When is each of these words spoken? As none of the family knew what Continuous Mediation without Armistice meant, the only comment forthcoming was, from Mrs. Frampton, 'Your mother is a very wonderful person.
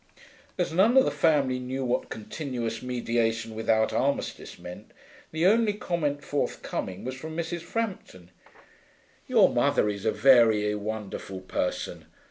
As 0.57 0.73
none 0.73 0.97
of 0.97 1.05
the 1.05 1.11
family 1.11 1.59
knew 1.59 1.85
what 1.85 2.09
Continuous 2.09 2.81
Mediation 2.81 3.53
without 3.53 3.93
Armistice 3.93 4.57
meant, 4.57 4.93
the 5.31 5.45
only 5.45 5.73
comment 5.73 6.23
forthcoming 6.23 7.03
was, 7.03 7.13
from 7.13 7.37
Mrs. 7.37 7.61
Frampton, 7.61 8.31
'Your 9.27 9.47
mother 9.53 9.87
is 9.89 10.03
a 10.03 10.11
very 10.11 10.73
wonderful 10.73 11.41
person. 11.41 12.05